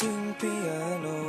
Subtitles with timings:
[0.00, 1.20] Denting piano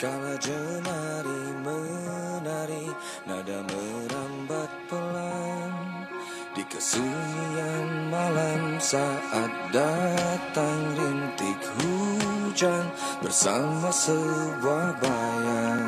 [0.00, 2.88] Kala jenari menari
[3.28, 6.08] Nada merambat pelan.
[6.56, 12.88] Di kesunyian malam Saat datang rintik hujan
[13.20, 15.84] Bersama sebuah bayang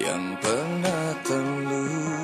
[0.00, 2.16] Yang pernah terlupakan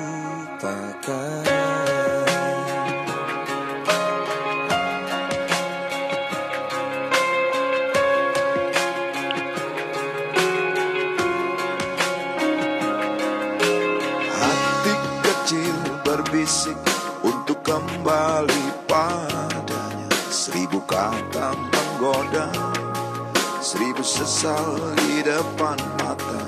[16.43, 16.75] berbisik
[17.23, 20.11] untuk kembali padanya.
[20.27, 22.51] Seribu kata menggoda
[23.63, 26.43] Seribu sesal di depan mata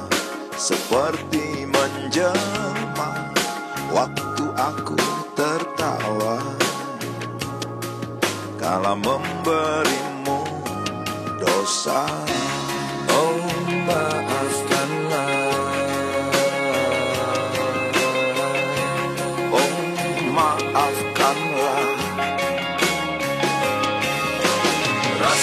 [0.52, 3.32] Seperti menjelma
[3.96, 5.00] Waktu aku
[5.32, 6.44] tertawa.
[8.60, 10.44] Kala memberimu
[11.40, 12.04] dosa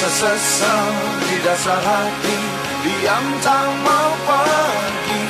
[0.02, 0.90] Rasa sesal
[1.30, 2.38] di dasar hati
[2.82, 5.24] Diam tak mau pergi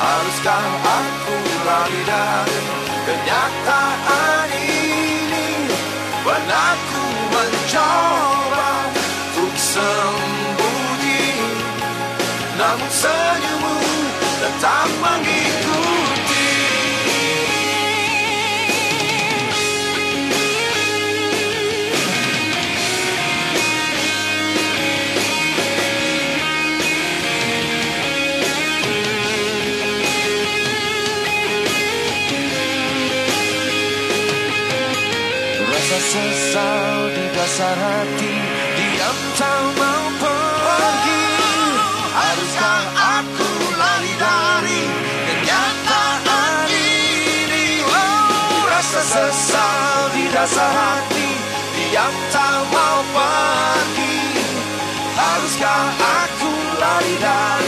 [0.00, 2.60] Haruskah aku lari dari
[3.04, 5.48] kenyataan ini?
[6.24, 8.15] Pernah ku mencoba
[35.86, 38.34] Rasa sesal di dasar hati
[38.74, 41.26] Diam tak mau pergi.
[42.10, 42.82] Haruskah
[43.22, 44.82] aku lari dari
[45.30, 47.86] kenyataan ini?
[47.86, 51.30] Oh, Rasa sesal di dasar hati
[51.78, 54.18] Diam tak mau pergi.
[55.14, 56.50] Haruskah aku
[56.82, 57.65] lari dari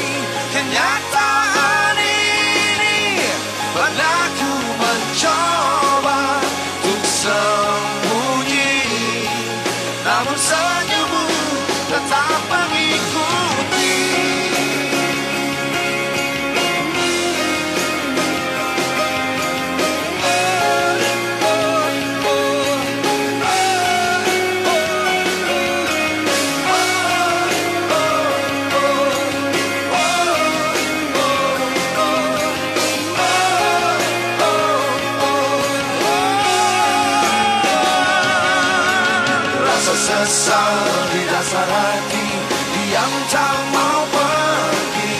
[41.38, 42.26] dasar hati
[42.74, 45.14] Diam tak mau pergi.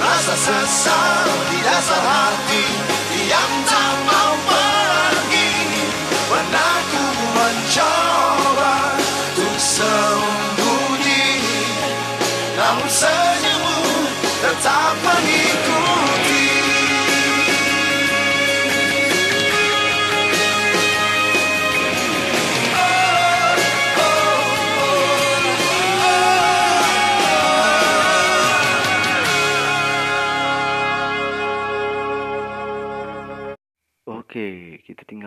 [0.00, 2.27] Rasa sesal di dasar hati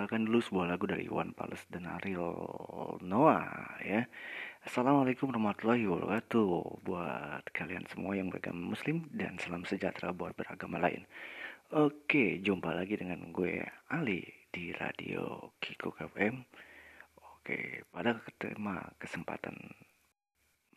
[0.01, 2.33] Tinggalkan dulu sebuah lagu dari Iwan Fals dan Ariel
[3.05, 4.09] Noah ya.
[4.65, 11.05] Assalamualaikum warahmatullahi wabarakatuh buat kalian semua yang beragama muslim dan salam sejahtera buat beragama lain.
[11.69, 13.61] Oke, jumpa lagi dengan gue
[13.93, 16.49] Ali di Radio Kiko FM.
[17.21, 19.53] Oke, pada tema kesempatan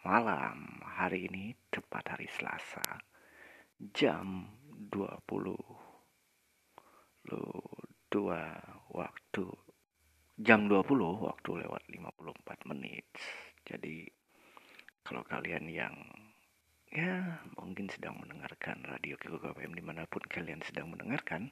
[0.04, 3.00] malam hari ini tepat hari Selasa
[3.96, 4.52] jam
[4.92, 5.00] 20
[7.24, 7.40] lu
[8.12, 9.46] dua waktu.
[10.38, 13.06] Jam 20 waktu lewat 54 menit.
[13.66, 14.06] Jadi
[15.02, 15.94] kalau kalian yang
[16.94, 21.50] ya mungkin sedang mendengarkan radio Kiko KPM di mana pun kalian sedang mendengarkan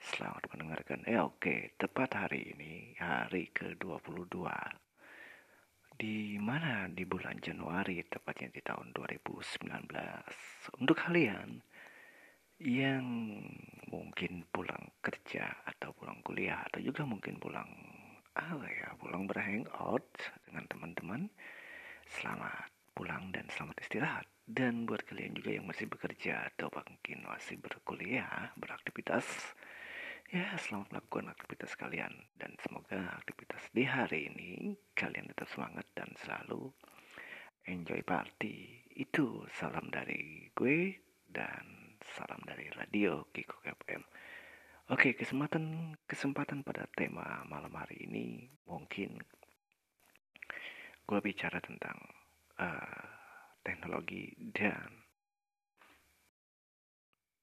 [0.00, 1.00] selamat mendengarkan.
[1.08, 4.28] Eh oke tepat hari ini hari ke 22
[5.94, 6.90] di mana?
[6.90, 11.62] Di bulan Januari tepatnya di tahun 2019 untuk kalian
[12.62, 13.04] yang
[13.90, 17.70] mungkin pulang kerja atau pulang kuliah atau juga mungkin pulang
[18.34, 20.06] apa ya pulang berhangout
[20.46, 21.22] dengan teman-teman
[22.10, 27.58] selamat pulang dan selamat istirahat dan buat kalian juga yang masih bekerja atau mungkin masih
[27.58, 29.54] berkuliah beraktivitas
[30.30, 36.10] ya selamat melakukan aktivitas kalian dan semoga aktivitas di hari ini kalian tetap semangat dan
[36.18, 36.74] selalu
[37.66, 38.84] enjoy party.
[38.94, 40.94] Itu salam dari gue
[41.32, 44.02] dan salam dari radio Kiko FM.
[44.92, 49.16] Oke, kesempatan kesempatan pada tema malam hari ini mungkin
[51.08, 51.96] gue bicara tentang
[52.60, 53.04] uh,
[53.64, 54.92] teknologi dan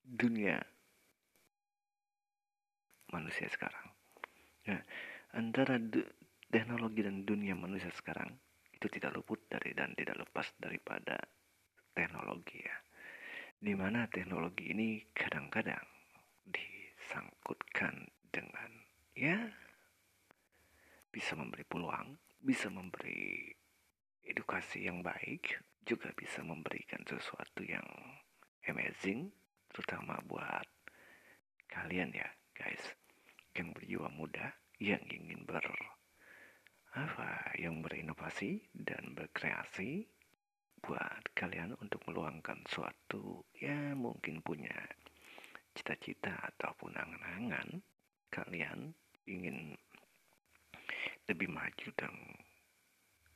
[0.05, 0.61] dunia
[3.09, 3.89] manusia sekarang.
[4.61, 4.77] Ya,
[5.33, 5.81] antara
[6.53, 8.37] teknologi dan dunia manusia sekarang
[8.69, 11.17] itu tidak luput dari dan tidak lepas daripada
[11.97, 12.77] teknologi ya.
[13.61, 15.85] Di mana teknologi ini kadang-kadang
[16.49, 18.73] disangkutkan dengan
[19.13, 19.37] ya
[21.13, 23.53] bisa memberi peluang, bisa memberi
[24.25, 27.85] edukasi yang baik, juga bisa memberikan sesuatu yang
[28.65, 29.29] amazing,
[29.69, 30.65] terutama buat
[31.69, 32.81] kalian ya guys,
[33.53, 35.61] yang berjiwa muda, yang ingin ber
[36.97, 40.09] apa, yang berinovasi dan berkreasi
[40.81, 44.73] buat kalian untuk meluangkan suatu ya mungkin punya
[45.71, 47.79] cita-cita ataupun angan-angan
[48.33, 48.91] kalian
[49.29, 49.77] ingin
[51.29, 52.13] lebih maju dan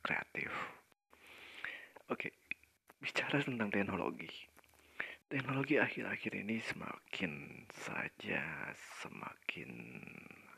[0.02, 0.52] kreatif.
[2.12, 2.30] Oke,
[3.02, 4.30] bicara tentang teknologi.
[5.26, 8.70] Teknologi akhir-akhir ini semakin saja
[9.02, 9.70] semakin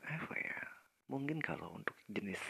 [0.05, 0.61] apa ya?
[1.09, 2.41] Mungkin kalau untuk jenis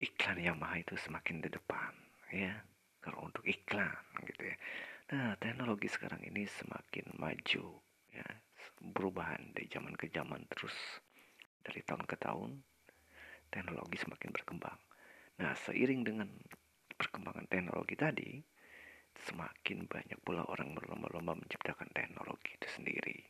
[0.00, 1.92] iklan Yamaha itu semakin di depan,
[2.32, 2.56] ya.
[3.04, 3.92] Kalau untuk iklan
[4.24, 4.56] gitu ya.
[5.12, 7.64] Nah, teknologi sekarang ini semakin maju,
[8.08, 8.24] ya,
[8.80, 10.72] perubahan dari zaman ke zaman terus
[11.60, 12.50] dari tahun ke tahun
[13.52, 14.80] teknologi semakin berkembang.
[15.44, 16.32] Nah, seiring dengan
[16.96, 18.30] perkembangan teknologi tadi,
[19.28, 23.20] semakin banyak pula orang berlomba-lomba menciptakan teknologi itu sendiri.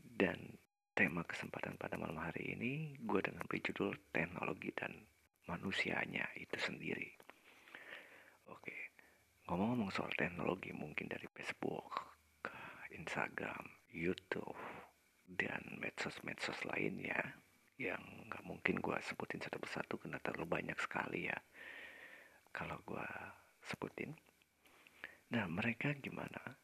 [0.00, 0.56] Dan
[0.96, 4.96] tema kesempatan pada malam hari ini, gue dengan berjudul teknologi dan
[5.44, 7.19] manusianya itu sendiri.
[8.50, 8.98] Oke,
[9.46, 11.94] ngomong-ngomong soal teknologi mungkin dari Facebook,
[12.42, 12.58] ke
[12.98, 13.62] Instagram,
[13.94, 14.58] YouTube,
[15.30, 17.38] dan medsos-medsos lainnya
[17.78, 21.38] yang nggak mungkin gue sebutin satu persatu karena terlalu banyak sekali ya
[22.50, 23.08] kalau gue
[23.64, 24.12] sebutin.
[25.30, 26.58] Nah mereka gimana?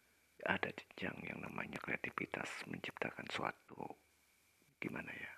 [0.47, 3.81] Ada jenjang yang namanya kreativitas menciptakan suatu
[4.83, 5.33] gimana ya?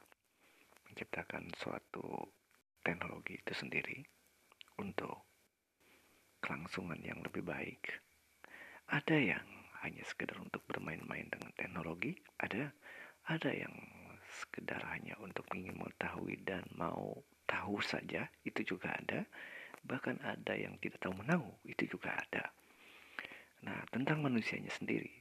[0.89, 2.33] Menciptakan suatu
[2.83, 4.03] teknologi itu sendiri
[4.81, 5.28] untuk
[6.39, 7.99] kelangsungan yang lebih baik.
[8.89, 9.47] Ada yang
[9.85, 12.73] hanya sekedar untuk bermain-main dengan teknologi ada
[13.29, 13.71] ada yang
[14.29, 17.15] sekedar hanya untuk ingin mengetahui dan mau
[17.45, 19.25] tahu saja itu juga ada.
[19.85, 22.51] Bahkan ada yang tidak tahu menahu itu juga ada.
[23.65, 25.13] Nah tentang manusianya sendiri.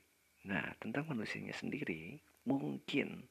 [0.48, 3.28] Nah tentang manusianya sendiri mungkin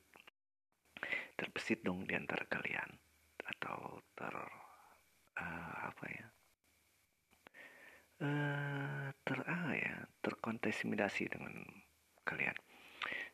[1.37, 2.89] terbesit dong di antara kalian
[3.47, 4.35] atau ter
[5.37, 6.27] uh, apa ya
[8.23, 11.55] uh, ter ah ya terkontaminasi dengan
[12.23, 12.57] kalian.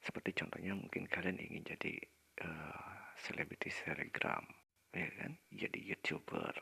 [0.02, 1.94] Seperti contohnya mungkin kalian ingin jadi
[2.42, 4.44] Eh, selebriti uh, selebgram
[4.90, 5.32] ya kan?
[5.52, 6.54] Jadi youtuber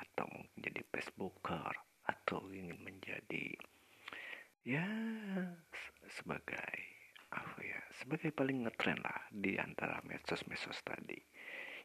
[0.00, 1.72] atau mungkin jadi facebooker
[2.08, 3.54] atau ingin menjadi
[4.64, 4.88] ya
[6.10, 6.74] sebagai
[7.28, 11.20] apa ya sebagai paling ngetren lah di antara medsos-medsos tadi.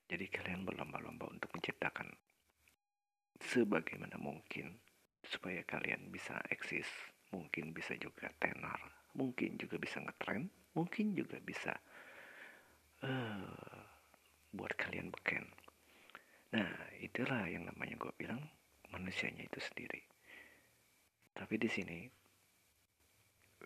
[0.07, 2.09] Jadi kalian berlomba-lomba untuk menciptakan
[3.43, 4.71] sebagaimana mungkin
[5.25, 6.87] supaya kalian bisa eksis
[7.33, 8.79] mungkin bisa juga tenar
[9.17, 10.47] mungkin juga bisa ngetren
[10.77, 11.73] mungkin juga bisa
[13.01, 13.81] uh,
[14.53, 15.45] buat kalian beken.
[16.53, 16.69] Nah,
[17.01, 18.41] itulah yang namanya gue bilang
[18.93, 20.01] manusianya itu sendiri.
[21.33, 21.99] Tapi di sini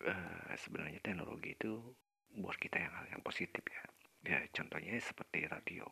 [0.08, 1.78] uh, sebenarnya teknologi itu
[2.32, 3.84] buat kita yang hal yang positif ya.
[4.22, 5.84] Ya contohnya seperti radio,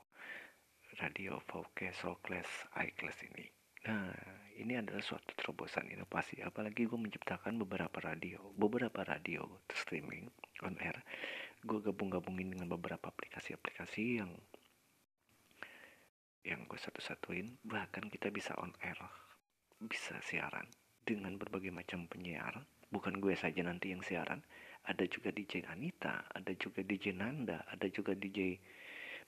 [1.03, 2.49] radio 4K, Soul Class,
[2.79, 3.60] iClass ini.
[3.89, 4.13] Nah,
[4.61, 6.45] ini adalah suatu terobosan inovasi.
[6.45, 10.29] Apalagi gue menciptakan beberapa radio, beberapa radio streaming
[10.61, 11.01] on air.
[11.65, 14.33] Gue gabung-gabungin dengan beberapa aplikasi-aplikasi yang
[16.45, 17.57] yang gue satu-satuin.
[17.65, 19.01] Bahkan kita bisa on air
[19.81, 20.69] bisa siaran
[21.01, 22.61] dengan berbagai macam penyiar.
[22.93, 24.45] Bukan gue saja nanti yang siaran
[24.85, 28.57] ada juga DJ Anita ada juga DJ Nanda ada juga DJ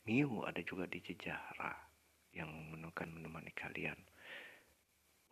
[0.08, 1.76] Miu ada juga DJ Jahra
[2.32, 3.98] yang menemukan menemani kalian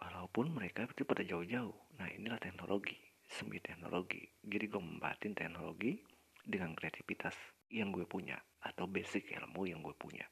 [0.00, 1.76] walaupun mereka itu pada jauh-jauh.
[2.00, 2.96] Nah inilah teknologi
[3.30, 4.26] semi teknologi.
[4.42, 6.00] Jadi gue membatin teknologi
[6.42, 7.36] dengan kreativitas
[7.70, 8.34] yang gue punya
[8.66, 10.26] atau basic ilmu yang gue punya.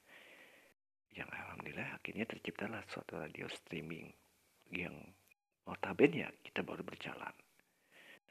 [1.14, 4.10] Yang alhamdulillah akhirnya terciptalah suatu radio streaming
[4.74, 4.96] yang
[5.64, 7.32] notabene ya kita baru berjalan.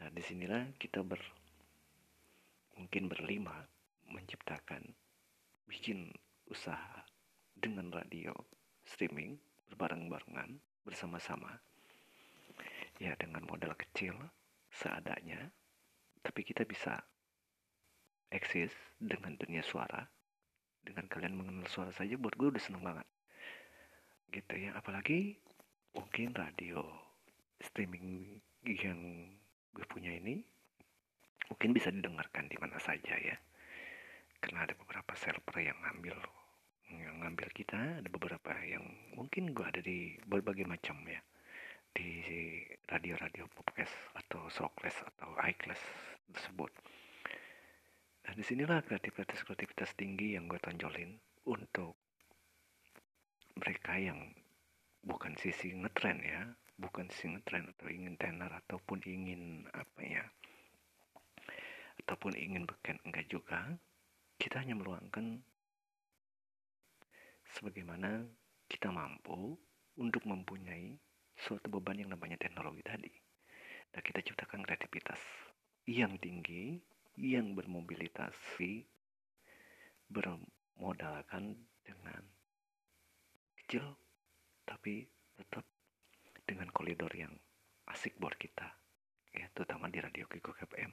[0.04, 1.22] Nah di sinilah kita ber
[2.78, 3.66] mungkin berlima
[4.12, 4.86] menciptakan
[5.66, 6.14] bikin
[6.48, 7.02] usaha
[7.58, 8.32] dengan radio
[8.86, 9.36] streaming
[9.68, 11.60] berbareng-barengan bersama-sama.
[13.04, 14.16] Ya dengan modal kecil
[14.72, 15.52] seadanya
[16.24, 17.04] tapi kita bisa
[18.32, 20.08] eksis dengan dunia suara.
[20.88, 23.08] Dengan kalian mengenal suara saja buat gue udah seneng banget.
[24.32, 25.36] Gitu ya apalagi
[25.92, 26.80] mungkin radio
[27.60, 29.32] streaming yang
[29.76, 30.40] gue punya ini
[31.48, 33.36] mungkin bisa didengarkan di mana saja ya.
[34.40, 36.16] Karena ada beberapa server yang ngambil
[36.92, 38.84] yang ngambil kita ada beberapa yang
[39.16, 41.20] mungkin gue ada di berbagai macam ya.
[41.92, 42.10] Di
[42.88, 45.82] radio-radio podcast atau showclass atau iClass
[46.30, 46.72] tersebut.
[48.28, 51.16] Nah di sinilah kreativitas kreativitas tinggi yang gue tonjolin
[51.48, 51.98] untuk
[53.58, 54.32] mereka yang
[55.02, 56.44] bukan sisi ngetren ya
[56.78, 60.26] bukan sisi ngetren atau ingin tenar ataupun ingin apa ya
[62.06, 63.76] ataupun ingin beken enggak juga.
[64.38, 65.42] Kita hanya meluangkan
[67.58, 68.22] sebagaimana
[68.70, 69.58] kita mampu
[69.98, 70.94] untuk mempunyai
[71.34, 73.14] suatu beban yang namanya teknologi tadi.
[73.90, 75.18] Dan kita ciptakan kreativitas
[75.90, 76.78] yang tinggi
[77.18, 78.86] yang bermobilitasi
[80.06, 82.22] bermodalkan dengan
[83.58, 83.84] kecil
[84.64, 85.04] tapi
[85.36, 85.66] tetap
[86.46, 87.34] dengan koridor yang
[87.92, 88.68] asik buat kita
[89.36, 90.92] ya terutama di radio Kiko FM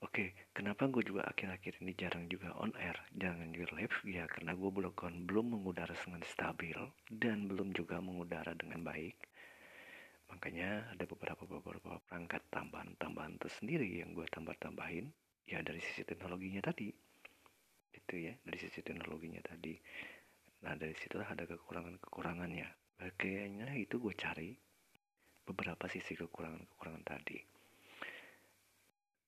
[0.00, 4.56] Oke, kenapa gue juga akhir-akhir ini jarang juga on air, jangan juga live, ya karena
[4.56, 4.96] gue belum
[5.28, 6.78] belum mengudara dengan stabil
[7.12, 9.20] dan belum juga mengudara dengan baik.
[10.32, 15.12] Makanya ada beberapa beberapa perangkat tambahan-tambahan tersendiri yang gue tambah-tambahin,
[15.44, 16.88] ya dari sisi teknologinya tadi,
[17.92, 19.76] itu ya dari sisi teknologinya tadi.
[20.64, 22.68] Nah dari situlah ada kekurangan-kekurangannya.
[23.20, 24.56] Kayaknya itu gue cari
[25.44, 27.49] beberapa sisi kekurangan-kekurangan tadi.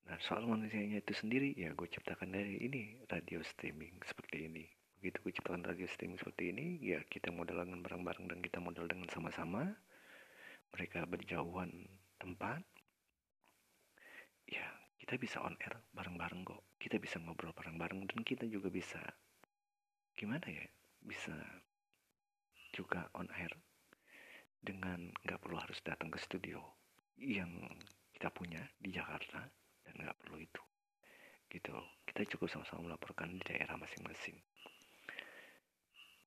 [0.09, 4.65] Nah soal manusianya itu sendiri ya gue ciptakan dari ini radio streaming seperti ini.
[4.99, 8.91] Begitu gue ciptakan radio streaming seperti ini ya kita modal dengan bareng-bareng dan kita modal
[8.91, 9.71] dengan sama-sama.
[10.75, 11.71] Mereka berjauhan
[12.19, 12.63] tempat.
[14.51, 14.67] Ya
[14.99, 16.63] kita bisa on air bareng-bareng kok.
[16.83, 18.99] Kita bisa ngobrol bareng-bareng dan kita juga bisa
[20.13, 20.67] gimana ya
[21.03, 21.35] bisa
[22.73, 23.53] juga on air
[24.63, 26.63] dengan nggak perlu harus datang ke studio
[27.19, 27.51] yang
[28.15, 29.43] kita punya di Jakarta
[29.93, 30.63] dan nggak perlu itu.
[31.53, 31.77] Gitu.
[32.09, 34.41] Kita cukup sama-sama melaporkan di daerah masing-masing.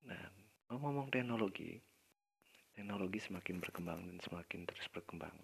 [0.06, 0.22] Nah
[0.70, 1.82] ngomong-ngomong teknologi
[2.76, 5.34] teknologi semakin berkembang dan semakin terus berkembang.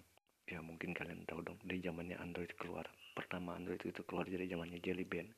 [0.46, 2.86] Ya mungkin kalian tahu dong dari zamannya Android keluar.
[3.16, 5.32] Pertama Android itu keluar dari zamannya Jelly Bean.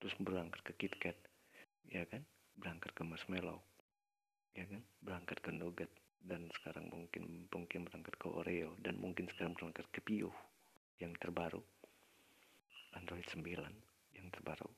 [0.00, 1.18] Terus berangkat ke KitKat.
[1.92, 2.24] Ya kan?
[2.56, 3.60] Berangkat ke marshmallow.
[4.56, 4.82] Ya kan?
[5.04, 5.90] Berangkat ke nougat.
[6.18, 8.72] Dan sekarang mungkin mungkin berangkat ke Oreo.
[8.80, 10.32] Dan mungkin sekarang berangkat ke Pio
[10.98, 11.60] yang terbaru
[12.96, 13.44] Android 9
[14.16, 14.70] yang terbaru.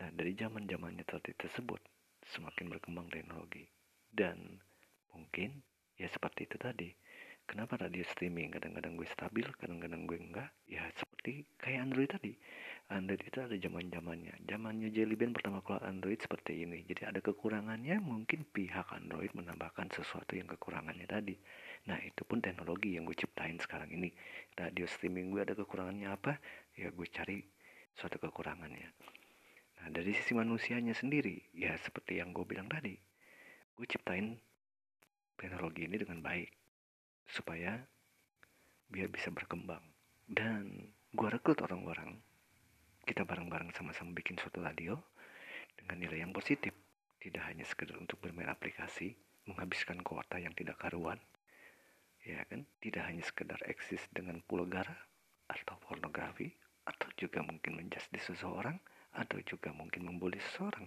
[0.00, 1.80] Nah dari zaman zamannya tadi tersebut
[2.32, 3.68] semakin berkembang teknologi.
[4.10, 4.58] Dan
[5.14, 5.62] mungkin
[6.00, 6.90] ya seperti itu tadi.
[7.50, 10.50] Kenapa radio streaming kadang-kadang gue stabil kadang-kadang gue enggak?
[10.70, 12.32] Ya seperti kayak Android tadi.
[12.90, 16.82] Android itu ada zaman zamannya zamannya Jelly Bean pertama keluar Android seperti ini.
[16.86, 21.34] Jadi ada kekurangannya mungkin pihak Android menambahkan sesuatu yang kekurangannya tadi
[21.88, 24.12] nah itu pun teknologi yang gue ciptain sekarang ini.
[24.58, 26.36] Radio streaming gue ada kekurangannya apa?
[26.76, 27.40] Ya gue cari
[27.96, 28.90] suatu kekurangannya
[29.80, 33.00] nah dari sisi manusianya sendiri ya seperti yang gue bilang tadi
[33.80, 34.36] gue ciptain
[35.40, 36.52] teknologi ini dengan baik
[37.24, 37.80] supaya
[38.90, 39.80] biar bisa berkembang.
[40.26, 42.20] Dan gue rekrut orang-orang.
[43.06, 45.00] Kita bareng-bareng sama-sama bikin suatu radio
[45.78, 46.76] dengan nilai yang positif.
[47.16, 49.16] Tidak hanya sekedar untuk bermain aplikasi
[49.48, 51.16] menghabiskan kuota yang tidak karuan
[52.24, 52.66] ya kan?
[52.80, 54.96] Tidak hanya sekedar eksis dengan gara
[55.50, 56.52] atau pornografi
[56.86, 58.78] atau juga mungkin menjadi seseorang
[59.16, 60.86] atau juga mungkin membuli seseorang.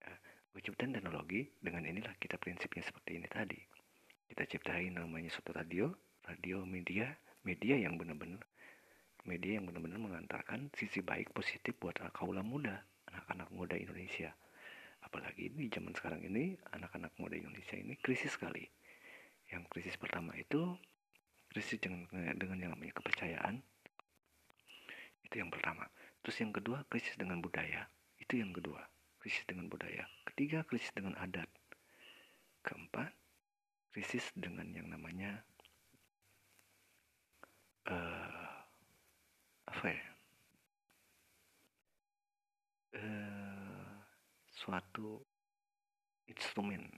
[0.00, 0.14] Ya,
[0.52, 3.60] gue ciptain teknologi dengan inilah kita prinsipnya seperti ini tadi.
[4.26, 5.92] Kita ciptain namanya suatu radio
[6.26, 7.14] radio media
[7.46, 8.42] media yang benar-benar
[9.22, 14.34] media yang benar-benar mengantarkan sisi baik positif buat kaula muda anak-anak muda Indonesia.
[15.06, 18.66] Apalagi di zaman sekarang ini anak-anak muda Indonesia ini krisis sekali
[19.50, 20.74] yang krisis pertama itu
[21.50, 23.62] krisis dengan dengan yang namanya kepercayaan
[25.26, 25.86] itu yang pertama.
[26.22, 27.86] Terus yang kedua krisis dengan budaya
[28.18, 28.82] itu yang kedua.
[29.22, 30.06] Krisis dengan budaya.
[30.26, 31.50] Ketiga krisis dengan adat.
[32.62, 33.10] Keempat
[33.90, 35.42] krisis dengan yang namanya
[37.90, 38.54] uh,
[39.66, 40.06] apa ya?
[42.96, 43.92] Uh,
[44.50, 45.20] suatu
[46.26, 46.88] instrumen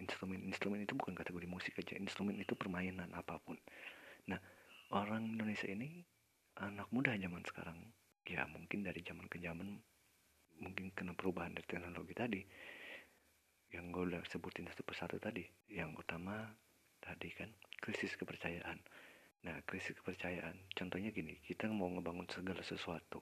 [0.00, 1.94] instrumen-instrumen itu bukan kategori musik aja.
[1.98, 3.58] Instrumen itu permainan apa pun.
[4.30, 4.38] Nah,
[4.94, 6.02] orang Indonesia ini
[6.58, 7.78] anak muda zaman sekarang,
[8.26, 9.78] ya mungkin dari zaman ke zaman
[10.62, 12.40] mungkin kena perubahan dari teknologi tadi.
[13.74, 15.42] Yang gue udah sebutin satu persatu tadi.
[15.70, 16.46] Yang utama
[17.04, 17.52] tadi kan
[17.84, 18.80] krisis kepercayaan
[19.44, 23.20] nah krisis kepercayaan contohnya gini kita mau ngebangun segala sesuatu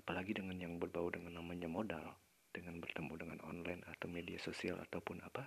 [0.00, 2.16] apalagi dengan yang berbau dengan namanya modal
[2.48, 5.46] dengan bertemu dengan online atau media sosial ataupun apa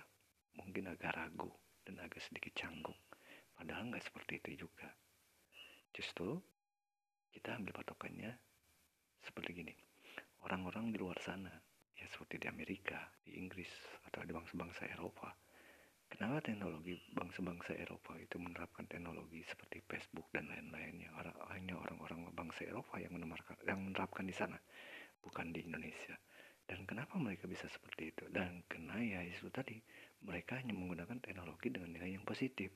[0.58, 1.50] mungkin agak ragu
[1.82, 2.96] dan agak sedikit canggung.
[3.52, 4.88] Padahal nggak seperti itu juga.
[5.92, 6.40] Justru
[7.32, 8.32] kita ambil patokannya
[9.22, 9.74] seperti gini.
[10.42, 11.52] Orang-orang di luar sana
[11.94, 13.70] ya seperti di Amerika di Inggris
[14.08, 15.30] atau di bangsa-bangsa Eropa.
[16.12, 21.08] Kenapa teknologi bangsa-bangsa Eropa itu menerapkan teknologi seperti Facebook dan lain-lainnya?
[21.16, 24.60] Orang hanya orang-orang bangsa Eropa yang menerapkan yang menerapkan di sana
[25.22, 26.12] bukan di Indonesia
[26.66, 28.24] dan kenapa mereka bisa seperti itu?
[28.30, 29.82] Dan karena ya itu tadi
[30.22, 32.70] mereka hanya menggunakan teknologi dengan nilai yang positif.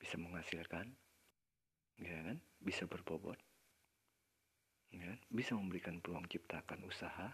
[0.00, 0.88] Bisa menghasilkan
[2.00, 2.40] ya kan?
[2.60, 3.36] Bisa berbobot
[4.90, 5.20] ya kan?
[5.30, 7.30] bisa memberikan peluang ciptakan usaha.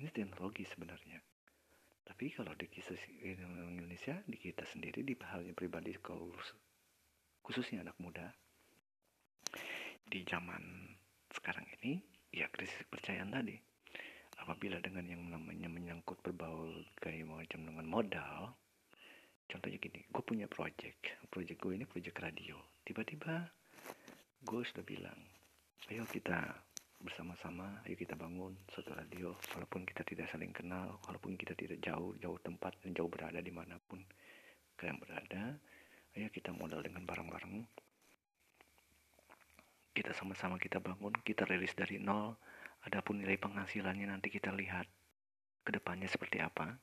[0.00, 1.20] Ini teknologi sebenarnya.
[2.02, 5.94] Tapi kalau di kisah Indonesia di kita sendiri di halnya pribadi
[7.40, 8.34] khususnya anak muda
[10.10, 10.90] di zaman
[11.30, 12.02] sekarang ini
[12.34, 13.69] ya krisis kepercayaan tadi
[14.40, 18.56] apabila dengan yang namanya menyangkut berbagai macam dengan modal
[19.50, 22.56] contohnya gini gue punya project project gue ini project radio.
[22.86, 23.46] Tiba-tiba
[24.40, 25.20] gue sudah bilang
[25.92, 26.40] ayo kita
[27.00, 32.12] bersama-sama ayo kita bangun satu radio walaupun kita tidak saling kenal walaupun kita tidak jauh
[32.20, 34.00] jauh tempat dan jauh berada di mana pun
[34.76, 35.56] kalian berada
[36.16, 37.64] ayo kita modal dengan barang-barang
[39.96, 42.36] kita sama-sama kita bangun kita rilis dari nol
[42.86, 44.88] adapun nilai penghasilannya nanti kita lihat
[45.64, 46.80] ke depannya seperti apa.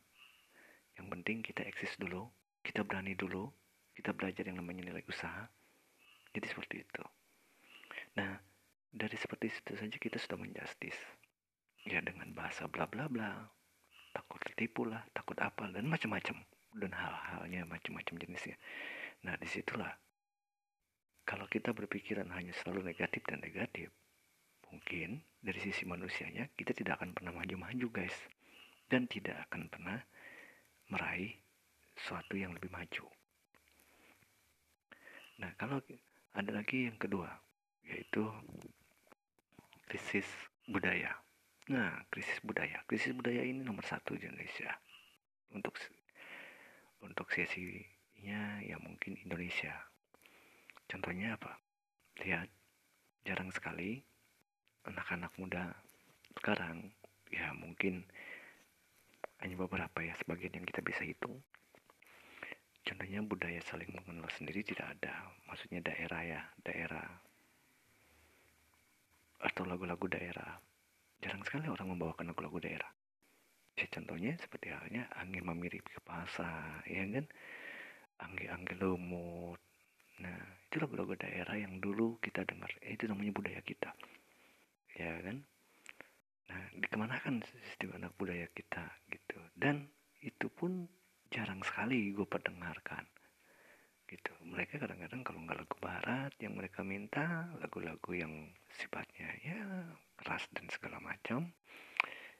[0.97, 2.29] Yang penting kita eksis dulu
[2.61, 3.49] kita berani dulu
[3.97, 5.49] kita belajar yang namanya nilai usaha.
[6.33, 7.03] Jadi seperti itu.
[8.17, 8.37] Nah
[8.93, 10.97] dari seperti itu saja kita sudah menjustis
[11.87, 13.45] ya dengan bahasa bla bla bla.
[14.13, 16.37] Takut tertipu lah takut apa dan macam-macam.
[16.77, 18.53] Dan hal-halnya macam-macam jenisnya.
[19.25, 19.97] Nah di situlah.
[21.25, 23.89] Kalau kita berpikiran hanya selalu negatif dan negatif
[24.71, 28.15] mungkin dari sisi manusianya kita tidak akan pernah maju-maju guys
[28.87, 29.99] dan tidak akan pernah
[30.87, 31.35] meraih
[31.97, 33.05] sesuatu yang lebih maju.
[35.37, 35.77] Nah, kalau
[36.33, 37.29] ada lagi yang kedua,
[37.85, 38.25] yaitu
[39.85, 40.25] krisis
[40.65, 41.13] budaya.
[41.69, 42.81] Nah, krisis budaya.
[42.87, 44.71] Krisis budaya ini nomor satu di Indonesia.
[45.51, 45.75] Untuk
[47.03, 49.75] untuk sesinya ya mungkin Indonesia.
[50.87, 51.59] Contohnya apa?
[52.23, 52.49] Lihat,
[53.27, 54.01] jarang sekali
[54.87, 55.75] anak-anak muda
[56.39, 56.87] sekarang
[57.27, 58.07] ya mungkin
[59.43, 61.37] hanya beberapa ya sebagian yang kita bisa hitung.
[62.87, 65.13] Contohnya budaya saling mengenal sendiri tidak ada.
[65.45, 67.05] Maksudnya daerah ya daerah
[69.43, 70.57] atau lagu-lagu daerah.
[71.21, 72.89] Jarang sekali orang membawakan lagu-lagu daerah.
[73.77, 77.25] Ya, contohnya seperti halnya angin memirip ke pasar ya kan?
[78.17, 79.61] Angge-angge lumut.
[80.23, 82.73] Nah itu lagu-lagu daerah yang dulu kita dengar.
[82.81, 83.93] Eh, itu namanya budaya kita
[84.97, 85.37] ya kan?
[86.49, 89.37] Nah dikemanakan sistem anak budaya kita gitu?
[89.53, 89.85] Dan
[90.25, 90.89] itu pun
[91.29, 93.05] jarang sekali gue perdengarkan
[94.07, 94.31] gitu.
[94.47, 98.33] Mereka kadang-kadang kalau nggak lagu barat yang mereka minta lagu-lagu yang
[98.71, 99.59] sifatnya ya
[100.17, 101.51] keras dan segala macam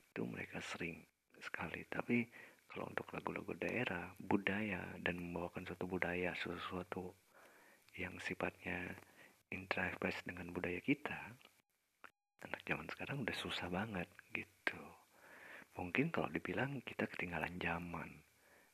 [0.10, 1.04] itu mereka sering
[1.38, 1.84] sekali.
[1.92, 2.26] Tapi
[2.72, 7.14] kalau untuk lagu-lagu daerah budaya dan membawakan suatu budaya sesuatu
[8.00, 8.96] yang sifatnya
[9.52, 11.36] interface dengan budaya kita
[12.46, 14.82] anak zaman sekarang udah susah banget gitu.
[15.78, 18.10] Mungkin kalau dibilang kita ketinggalan zaman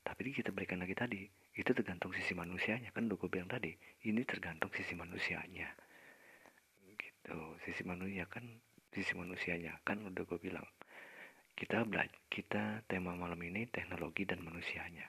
[0.03, 1.23] tapi kita berikan lagi tadi
[1.55, 2.91] itu tergantung sisi manusianya.
[2.91, 3.71] Kan udah gue bilang tadi
[4.03, 5.71] ini tergantung sisi manusianya.
[6.83, 8.43] Gitu sisi manusia kan
[8.91, 9.79] sisi manusianya.
[9.87, 10.67] Kan udah gue bilang
[11.55, 15.07] kita belajar kita tema malam ini teknologi dan manusianya.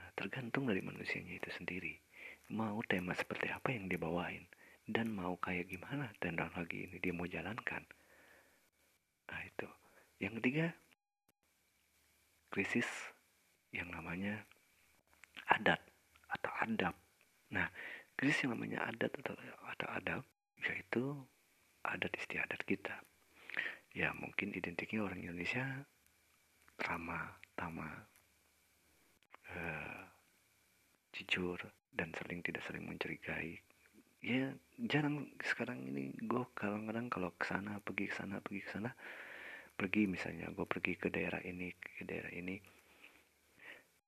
[0.00, 1.94] Nah tergantung dari manusianya itu sendiri.
[2.50, 4.44] Mau tema seperti apa yang dia bawain
[4.84, 7.84] dan mau kayak gimana teknologi ini dia mau jalankan
[9.24, 9.68] nah itu
[10.20, 10.72] yang ketiga
[12.54, 12.86] krisis
[13.74, 14.46] yang namanya
[15.50, 15.82] adat
[16.30, 16.94] atau adab.
[17.50, 17.66] Nah,
[18.14, 19.34] krisis yang namanya adat atau,
[19.74, 20.22] atau adab
[20.62, 21.02] yaitu
[21.82, 23.02] adat istiadat kita.
[23.90, 25.86] Ya, mungkin identiknya orang Indonesia
[26.78, 28.06] ramah, tamah,
[29.54, 30.02] uh,
[31.14, 31.58] jujur,
[31.94, 33.58] dan saling tidak saling mencurigai.
[34.24, 38.90] Ya, jarang sekarang ini gue kadang-kadang kalau ke sana pergi ke sana pergi ke sana
[39.76, 42.56] pergi misalnya gue pergi ke daerah ini ke daerah ini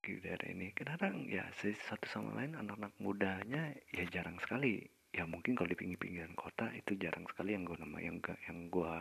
[0.00, 0.72] di daerah ini.
[0.72, 4.88] Kadang ya satu sama lain anak-anak mudanya ya jarang sekali.
[5.12, 8.16] Ya mungkin kalau di pinggir-pinggiran kota itu jarang sekali yang gue nama yang
[8.48, 8.94] yang gue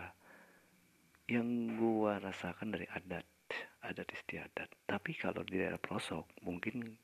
[1.31, 1.47] yang
[1.79, 3.23] gue rasakan dari adat
[3.87, 4.67] adat istiadat.
[4.83, 6.99] Tapi kalau di daerah pelosok mungkin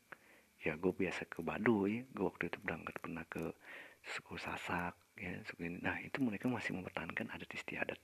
[0.68, 3.56] ya gue biasa ke Baduy gue waktu itu berangkat pernah ke
[4.04, 5.78] suku Sasak ya suku ini.
[5.82, 8.00] Nah itu mereka masih mempertahankan adat istiadat.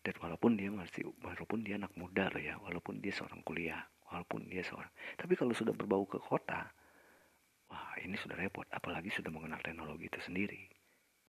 [0.00, 4.48] Dan walaupun dia masih walaupun dia anak muda loh ya walaupun dia seorang kuliah walaupun
[4.48, 4.88] dia seorang
[5.20, 6.72] tapi kalau sudah berbau ke kota
[7.68, 10.72] wah ini sudah repot apalagi sudah mengenal teknologi itu sendiri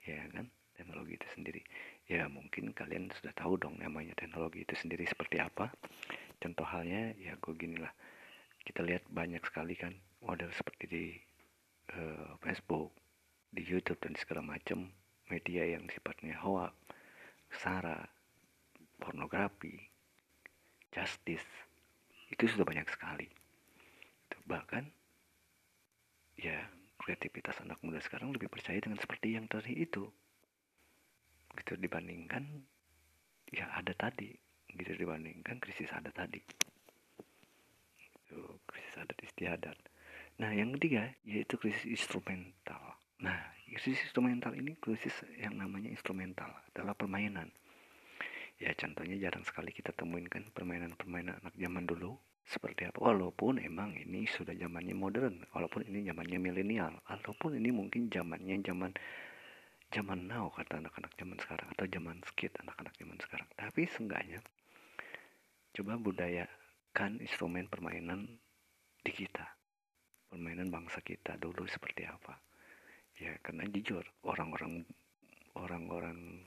[0.06, 0.46] ya kan?
[0.76, 1.62] Teknologi itu sendiri.
[2.06, 5.72] Ya mungkin kalian sudah tahu dong namanya teknologi itu sendiri seperti apa.
[6.38, 7.92] Contoh halnya ya gue gini lah.
[8.62, 11.06] Kita lihat banyak sekali kan model seperti di
[11.96, 13.05] uh, Facebook
[13.56, 14.92] di YouTube dan segala macam
[15.32, 16.76] media yang sifatnya hoax,
[17.56, 18.04] sara,
[19.00, 19.80] pornografi,
[20.92, 21.48] justice
[22.30, 23.32] itu sudah banyak sekali.
[24.46, 24.84] Bahkan
[26.38, 26.68] ya
[27.02, 30.06] kreativitas anak muda sekarang lebih percaya dengan seperti yang tadi itu.
[31.56, 32.44] Gitu dibandingkan
[33.50, 34.30] ya ada tadi.
[34.70, 36.44] Gitu dibandingkan krisis ada tadi.
[38.22, 39.78] Itu krisis adat istiadat.
[40.38, 42.85] Nah yang ketiga yaitu krisis instrumental
[43.20, 47.52] nah krisis instrumental ini krisis yang namanya instrumental adalah permainan.
[48.56, 52.16] Ya contohnya jarang sekali kita temuin kan permainan-permainan anak zaman dulu
[52.48, 53.04] seperti apa.
[53.04, 58.96] Walaupun emang ini sudah zamannya modern walaupun ini zamannya milenial walaupun ini mungkin zamannya zaman
[59.92, 63.50] zaman now kata anak-anak zaman sekarang atau zaman skit anak-anak zaman sekarang.
[63.60, 64.40] Tapi seenggaknya
[65.76, 68.40] coba budayakan instrumen permainan
[69.04, 69.52] di kita.
[70.32, 72.45] Permainan bangsa kita dulu seperti apa
[73.16, 74.84] ya karena jujur orang-orang
[75.56, 76.44] orang-orang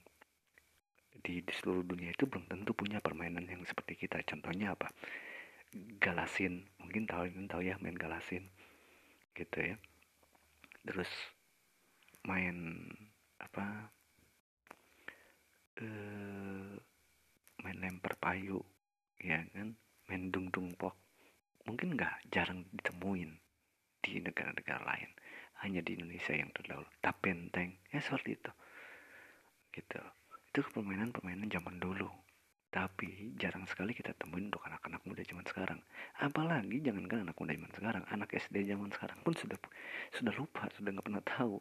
[1.24, 4.20] di, di seluruh dunia itu belum tentu punya permainan yang seperti kita.
[4.22, 4.92] Contohnya apa?
[5.98, 6.68] Galasin.
[6.78, 8.46] Mungkin tahu tahu ya main galasin.
[9.35, 9.76] Gitu ya.
[10.85, 11.11] Terus
[12.28, 12.87] main
[13.40, 13.90] apa?
[15.81, 16.72] Eh
[17.64, 18.62] main lempar payu.
[19.18, 19.74] Ya kan?
[20.07, 20.94] Main dung dung pok.
[21.66, 23.33] Mungkin nggak jarang ditemuin
[23.98, 25.11] di negara-negara lain
[25.64, 28.52] hanya di Indonesia yang terdahulu tapenteng ya seperti itu
[29.74, 30.00] gitu
[30.48, 32.08] itu permainan-permainan zaman dulu
[32.68, 35.80] tapi jarang sekali kita temuin untuk anak-anak muda zaman sekarang.
[36.20, 39.56] Apalagi jangankan anak muda zaman sekarang, anak SD zaman sekarang pun sudah
[40.12, 41.56] sudah lupa, sudah nggak pernah tahu.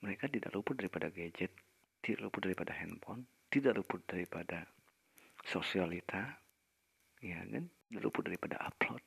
[0.00, 1.52] Mereka tidak luput daripada gadget,
[2.00, 4.64] tidak luput daripada handphone, tidak luput daripada
[5.44, 6.40] sosialita,
[7.20, 7.68] ya kan?
[7.68, 9.04] Tidak luput daripada upload,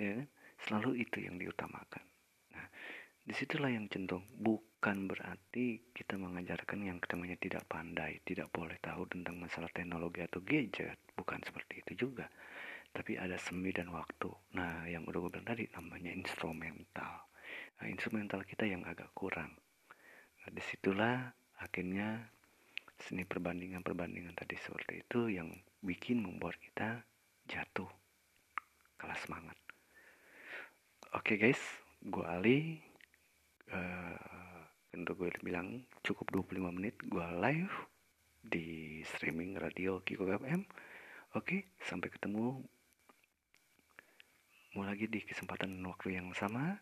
[0.00, 0.28] ya kan?
[0.64, 2.07] Selalu itu yang diutamakan.
[3.28, 9.04] Di situlah yang cenderung bukan berarti kita mengajarkan yang namanya tidak pandai tidak boleh tahu
[9.04, 10.96] tentang masalah teknologi atau gadget.
[11.12, 12.24] Bukan seperti itu juga.
[12.88, 14.32] Tapi ada semi dan waktu.
[14.56, 17.28] Nah yang udah gue bilang tadi namanya instrumental.
[17.76, 19.52] Nah instrumental kita yang agak kurang.
[20.40, 21.28] Nah di situlah
[21.60, 22.32] akhirnya
[22.96, 25.52] seni perbandingan-perbandingan tadi seperti itu yang
[25.84, 27.04] bikin membuat kita
[27.44, 27.92] jatuh
[28.96, 29.60] kalah semangat.
[31.12, 31.60] Oke okay guys.
[32.00, 32.87] Gue Ali
[33.72, 34.60] uh,
[34.96, 37.74] untuk gue bilang cukup 25 menit gue live
[38.42, 40.64] di streaming radio Kiko FM
[41.36, 42.64] oke sampai ketemu.
[44.76, 46.78] Mau lagi di kesempatan waktu yang sama.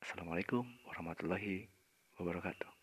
[0.00, 1.68] Assalamualaikum warahmatullahi
[2.16, 2.77] wabarakatuh